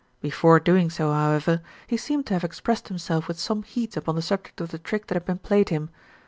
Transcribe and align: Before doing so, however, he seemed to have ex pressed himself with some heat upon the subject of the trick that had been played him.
Before 0.19 0.59
doing 0.59 0.89
so, 0.89 1.13
however, 1.13 1.61
he 1.85 1.95
seemed 1.95 2.25
to 2.25 2.33
have 2.33 2.43
ex 2.43 2.59
pressed 2.59 2.87
himself 2.87 3.27
with 3.27 3.39
some 3.39 3.61
heat 3.61 3.95
upon 3.95 4.15
the 4.15 4.23
subject 4.23 4.59
of 4.59 4.69
the 4.69 4.79
trick 4.79 5.05
that 5.05 5.13
had 5.15 5.25
been 5.25 5.37
played 5.37 5.69
him. 5.69 5.91